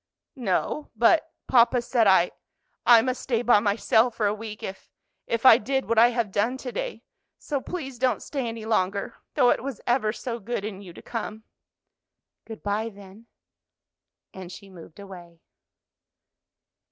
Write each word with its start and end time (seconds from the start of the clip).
"No; 0.41 0.89
but 0.95 1.31
papa 1.47 1.79
said 1.79 2.07
I 2.07 2.31
I 2.87 3.03
must 3.03 3.21
stay 3.21 3.43
by 3.43 3.59
myself 3.59 4.15
for 4.15 4.25
a 4.25 4.33
week 4.33 4.63
if 4.63 4.89
if 5.27 5.45
I 5.45 5.59
did 5.59 5.87
what 5.87 5.99
I 5.99 6.07
have 6.07 6.31
done 6.31 6.57
to 6.57 6.71
day. 6.71 7.03
So 7.37 7.61
please 7.61 7.99
don't 7.99 8.23
stay 8.23 8.47
any 8.47 8.65
longer, 8.65 9.17
though 9.35 9.51
it 9.51 9.61
was 9.63 9.79
ever 9.85 10.11
so 10.11 10.39
good 10.39 10.65
in 10.65 10.81
you 10.81 10.91
to 10.91 11.03
come." 11.03 11.43
"Good 12.45 12.63
by, 12.63 12.89
then," 12.89 13.27
and 14.33 14.51
she 14.51 14.71
moved 14.71 14.99
away. 14.99 15.39